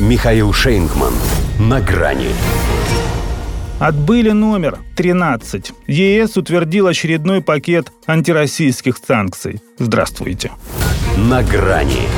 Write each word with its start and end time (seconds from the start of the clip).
Михаил 0.00 0.52
Шейнгман. 0.52 1.12
На 1.60 1.80
грани. 1.80 2.30
Отбыли 3.78 4.30
номер 4.30 4.80
13. 4.96 5.70
ЕС 5.86 6.36
утвердил 6.36 6.88
очередной 6.88 7.42
пакет 7.42 7.92
антироссийских 8.04 8.96
санкций. 8.96 9.60
Здравствуйте. 9.78 10.50
На 11.16 11.44
грани. 11.44 12.08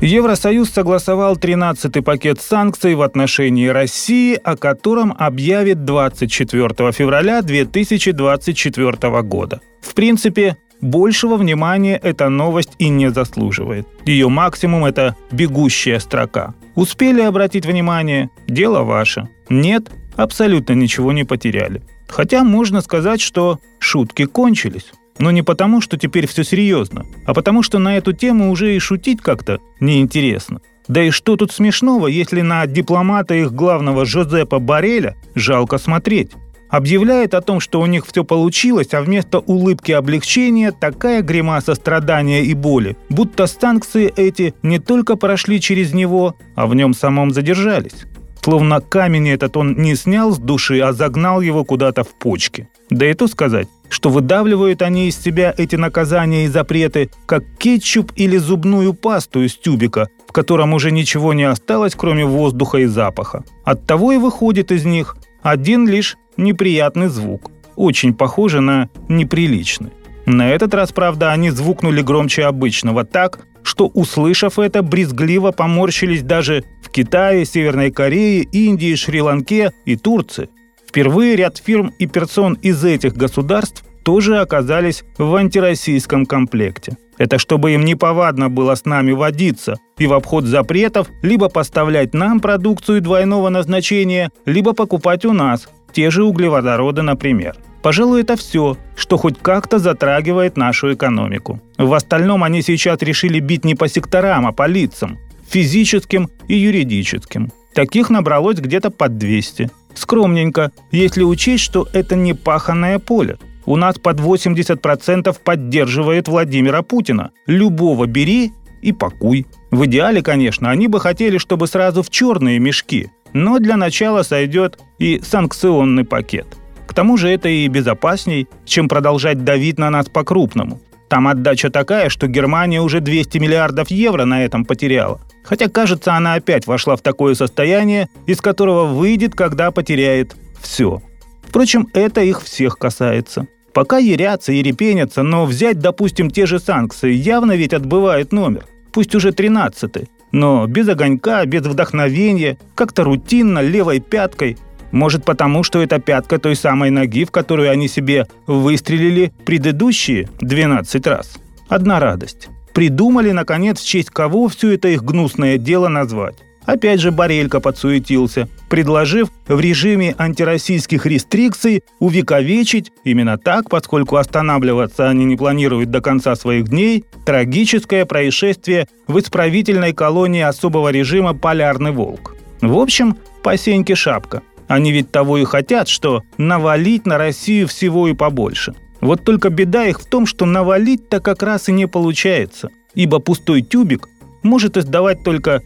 Евросоюз 0.00 0.70
согласовал 0.70 1.36
13-й 1.36 2.02
пакет 2.02 2.40
санкций 2.40 2.94
в 2.94 3.02
отношении 3.02 3.66
России, 3.66 4.40
о 4.42 4.56
котором 4.56 5.14
объявит 5.18 5.84
24 5.84 6.92
февраля 6.92 7.42
2024 7.42 9.22
года. 9.24 9.60
В 9.82 9.92
принципе, 9.92 10.56
большего 10.80 11.36
внимания 11.36 11.96
эта 11.96 12.28
новость 12.28 12.72
и 12.78 12.88
не 12.88 13.10
заслуживает. 13.10 13.86
Ее 14.04 14.28
максимум– 14.28 14.84
это 14.86 15.16
бегущая 15.30 15.98
строка. 15.98 16.54
Успели 16.74 17.20
обратить 17.20 17.66
внимание– 17.66 18.30
дело 18.46 18.82
ваше. 18.82 19.28
Нет, 19.48 19.90
абсолютно 20.16 20.74
ничего 20.74 21.12
не 21.12 21.24
потеряли. 21.24 21.82
Хотя 22.08 22.44
можно 22.44 22.80
сказать, 22.80 23.20
что 23.20 23.58
шутки 23.78 24.24
кончились. 24.24 24.92
Но 25.18 25.30
не 25.30 25.42
потому, 25.42 25.80
что 25.80 25.96
теперь 25.96 26.26
все 26.28 26.44
серьезно, 26.44 27.04
а 27.26 27.34
потому, 27.34 27.62
что 27.62 27.78
на 27.78 27.96
эту 27.96 28.12
тему 28.12 28.50
уже 28.50 28.76
и 28.76 28.78
шутить 28.78 29.20
как-то 29.20 29.58
неинтересно. 29.80 30.60
Да 30.86 31.02
и 31.02 31.10
что 31.10 31.36
тут 31.36 31.52
смешного, 31.52 32.06
если 32.06 32.40
на 32.40 32.66
дипломата 32.66 33.34
их 33.34 33.52
главного 33.52 34.06
Жозепа 34.06 34.58
Бареля 34.58 35.16
жалко 35.34 35.76
смотреть? 35.76 36.32
Объявляет 36.68 37.34
о 37.34 37.40
том, 37.40 37.60
что 37.60 37.80
у 37.80 37.86
них 37.86 38.06
все 38.06 38.24
получилось, 38.24 38.92
а 38.92 39.00
вместо 39.00 39.38
улыбки 39.38 39.92
облегчения 39.92 40.70
такая 40.70 41.22
гримаса 41.22 41.74
страдания 41.74 42.42
и 42.42 42.54
боли, 42.54 42.96
будто 43.08 43.46
санкции 43.46 44.12
эти 44.16 44.54
не 44.62 44.78
только 44.78 45.16
прошли 45.16 45.60
через 45.60 45.94
него, 45.94 46.36
а 46.54 46.66
в 46.66 46.74
нем 46.74 46.92
самом 46.92 47.32
задержались. 47.32 48.04
Словно 48.42 48.80
камень 48.80 49.30
этот 49.30 49.56
он 49.56 49.74
не 49.76 49.94
снял 49.96 50.30
с 50.32 50.38
души, 50.38 50.80
а 50.80 50.92
загнал 50.92 51.40
его 51.40 51.64
куда-то 51.64 52.04
в 52.04 52.18
почки. 52.18 52.68
Да 52.90 53.10
и 53.10 53.14
то 53.14 53.28
сказать, 53.28 53.68
что 53.88 54.10
выдавливают 54.10 54.82
они 54.82 55.08
из 55.08 55.18
себя 55.18 55.54
эти 55.56 55.76
наказания 55.76 56.44
и 56.44 56.48
запреты, 56.48 57.10
как 57.26 57.44
кетчуп 57.58 58.12
или 58.16 58.36
зубную 58.36 58.94
пасту 58.94 59.42
из 59.42 59.54
тюбика, 59.54 60.08
в 60.26 60.32
котором 60.32 60.72
уже 60.72 60.90
ничего 60.90 61.34
не 61.34 61.44
осталось, 61.44 61.94
кроме 61.94 62.24
воздуха 62.24 62.78
и 62.78 62.86
запаха. 62.86 63.44
Оттого 63.64 64.12
и 64.12 64.18
выходит 64.18 64.72
из 64.72 64.84
них 64.84 65.16
один 65.42 65.86
лишь 65.86 66.16
неприятный 66.38 67.08
звук, 67.08 67.50
очень 67.76 68.14
похожий 68.14 68.62
на 68.62 68.88
неприличный. 69.08 69.90
На 70.24 70.50
этот 70.50 70.72
раз, 70.74 70.92
правда, 70.92 71.32
они 71.32 71.50
звукнули 71.50 72.00
громче 72.00 72.44
обычного 72.44 73.04
так, 73.04 73.46
что, 73.62 73.86
услышав 73.86 74.58
это, 74.58 74.82
брезгливо 74.82 75.52
поморщились 75.52 76.22
даже 76.22 76.64
в 76.82 76.90
Китае, 76.90 77.44
Северной 77.44 77.90
Корее, 77.90 78.42
Индии, 78.42 78.94
Шри-Ланке 78.94 79.72
и 79.84 79.96
Турции. 79.96 80.48
Впервые 80.86 81.36
ряд 81.36 81.58
фирм 81.58 81.92
и 81.98 82.06
персон 82.06 82.54
из 82.54 82.82
этих 82.82 83.14
государств 83.14 83.84
тоже 84.04 84.38
оказались 84.38 85.04
в 85.18 85.34
антироссийском 85.34 86.24
комплекте. 86.24 86.96
Это 87.18 87.38
чтобы 87.38 87.72
им 87.72 87.84
неповадно 87.84 88.48
было 88.48 88.74
с 88.74 88.84
нами 88.86 89.12
водиться 89.12 89.76
и 89.98 90.06
в 90.06 90.14
обход 90.14 90.44
запретов 90.44 91.08
либо 91.22 91.48
поставлять 91.48 92.14
нам 92.14 92.40
продукцию 92.40 93.02
двойного 93.02 93.48
назначения, 93.48 94.30
либо 94.46 94.72
покупать 94.72 95.24
у 95.24 95.32
нас, 95.32 95.68
те 95.92 96.10
же 96.10 96.24
углеводороды, 96.24 97.02
например. 97.02 97.56
Пожалуй, 97.82 98.22
это 98.22 98.36
все, 98.36 98.76
что 98.96 99.16
хоть 99.16 99.38
как-то 99.38 99.78
затрагивает 99.78 100.56
нашу 100.56 100.94
экономику. 100.94 101.60
В 101.78 101.92
остальном 101.94 102.42
они 102.42 102.62
сейчас 102.62 103.00
решили 103.02 103.40
бить 103.40 103.64
не 103.64 103.74
по 103.74 103.88
секторам, 103.88 104.46
а 104.46 104.52
по 104.52 104.66
лицам, 104.66 105.18
физическим 105.48 106.28
и 106.48 106.56
юридическим. 106.56 107.52
Таких 107.74 108.10
набралось 108.10 108.58
где-то 108.58 108.90
под 108.90 109.18
200. 109.18 109.70
Скромненько, 109.94 110.72
если 110.90 111.22
учесть, 111.22 111.64
что 111.64 111.88
это 111.92 112.16
не 112.16 112.34
паханное 112.34 112.98
поле. 112.98 113.38
У 113.64 113.76
нас 113.76 113.98
под 113.98 114.18
80% 114.18 115.36
поддерживает 115.44 116.26
Владимира 116.26 116.82
Путина. 116.82 117.30
Любого 117.46 118.06
бери 118.06 118.52
и 118.80 118.92
пакуй. 118.92 119.46
В 119.70 119.84
идеале, 119.84 120.22
конечно, 120.22 120.70
они 120.70 120.88
бы 120.88 121.00
хотели, 121.00 121.38
чтобы 121.38 121.66
сразу 121.66 122.02
в 122.02 122.10
черные 122.10 122.58
мешки. 122.58 123.10
Но 123.38 123.60
для 123.60 123.76
начала 123.76 124.24
сойдет 124.24 124.80
и 124.98 125.20
санкционный 125.22 126.04
пакет. 126.04 126.46
К 126.88 126.92
тому 126.92 127.16
же 127.16 127.28
это 127.28 127.48
и 127.48 127.68
безопасней, 127.68 128.48
чем 128.64 128.88
продолжать 128.88 129.44
давить 129.44 129.78
на 129.78 129.90
нас 129.90 130.08
по-крупному. 130.08 130.80
Там 131.08 131.28
отдача 131.28 131.70
такая, 131.70 132.08
что 132.08 132.26
Германия 132.26 132.80
уже 132.80 133.00
200 133.00 133.38
миллиардов 133.38 133.92
евро 133.92 134.24
на 134.24 134.44
этом 134.44 134.64
потеряла. 134.64 135.20
Хотя, 135.44 135.68
кажется, 135.68 136.14
она 136.14 136.34
опять 136.34 136.66
вошла 136.66 136.96
в 136.96 137.00
такое 137.00 137.34
состояние, 137.34 138.08
из 138.26 138.40
которого 138.40 138.86
выйдет, 138.86 139.36
когда 139.36 139.70
потеряет 139.70 140.34
все. 140.60 141.00
Впрочем, 141.46 141.86
это 141.94 142.22
их 142.22 142.42
всех 142.42 142.76
касается. 142.76 143.46
Пока 143.72 143.98
ерятся 143.98 144.50
и 144.50 144.64
репенятся, 144.64 145.22
но 145.22 145.46
взять, 145.46 145.78
допустим, 145.78 146.28
те 146.28 146.44
же 146.44 146.58
санкции 146.58 147.12
явно 147.12 147.52
ведь 147.52 147.72
отбывает 147.72 148.32
номер. 148.32 148.66
Пусть 148.92 149.14
уже 149.14 149.30
тринадцатый. 149.30 150.08
Но 150.32 150.66
без 150.66 150.88
огонька, 150.88 151.44
без 151.46 151.62
вдохновения, 151.62 152.58
как-то 152.74 153.04
рутинно, 153.04 153.60
левой 153.60 154.00
пяткой. 154.00 154.56
Может 154.90 155.24
потому, 155.24 155.62
что 155.62 155.82
это 155.82 155.98
пятка 155.98 156.38
той 156.38 156.56
самой 156.56 156.90
ноги, 156.90 157.24
в 157.24 157.30
которую 157.30 157.70
они 157.70 157.88
себе 157.88 158.26
выстрелили 158.46 159.32
предыдущие 159.44 160.28
12 160.40 161.06
раз. 161.06 161.38
Одна 161.68 162.00
радость 162.00 162.48
придумали, 162.78 163.32
наконец, 163.32 163.80
в 163.80 163.86
честь 163.86 164.10
кого 164.10 164.46
все 164.46 164.74
это 164.74 164.86
их 164.86 165.02
гнусное 165.02 165.58
дело 165.58 165.88
назвать. 165.88 166.36
Опять 166.68 167.00
же 167.00 167.12
Борелько 167.12 167.60
подсуетился, 167.60 168.46
предложив 168.68 169.30
в 169.46 169.58
режиме 169.58 170.14
антироссийских 170.18 171.06
рестрикций 171.06 171.82
увековечить, 171.98 172.92
именно 173.04 173.38
так, 173.38 173.70
поскольку 173.70 174.16
останавливаться 174.16 175.08
они 175.08 175.24
не 175.24 175.34
планируют 175.34 175.90
до 175.90 176.02
конца 176.02 176.36
своих 176.36 176.68
дней, 176.68 177.06
трагическое 177.24 178.04
происшествие 178.04 178.86
в 179.06 179.18
исправительной 179.18 179.94
колонии 179.94 180.42
особого 180.42 180.90
режима 180.90 181.32
«Полярный 181.32 181.92
волк». 181.92 182.36
В 182.60 182.76
общем, 182.76 183.16
по 183.42 183.56
сеньке 183.56 183.94
шапка. 183.94 184.42
Они 184.66 184.92
ведь 184.92 185.10
того 185.10 185.38
и 185.38 185.44
хотят, 185.44 185.88
что 185.88 186.22
навалить 186.36 187.06
на 187.06 187.16
Россию 187.16 187.66
всего 187.66 188.08
и 188.08 188.12
побольше– 188.12 188.74
вот 189.00 189.24
только 189.24 189.48
беда 189.48 189.86
их 189.86 190.00
в 190.00 190.06
том, 190.06 190.26
что 190.26 190.44
навалить-то 190.44 191.20
как 191.20 191.42
раз 191.44 191.68
и 191.68 191.72
не 191.72 191.86
получается, 191.86 192.68
ибо 192.94 193.20
пустой 193.20 193.62
тюбик 193.62 194.08
может 194.42 194.76
издавать 194.76 195.22
только 195.22 195.62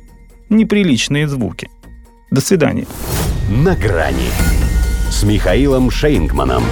неприличные 0.53 1.27
звуки. 1.29 1.69
До 2.31 2.41
свидания. 2.41 2.87
На 3.51 3.75
грани 3.75 4.31
с 5.11 5.23
Михаилом 5.25 5.91
Шейнгманом. 5.91 6.65